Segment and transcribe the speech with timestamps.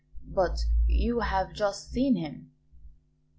[0.33, 2.53] "But you have just seen him."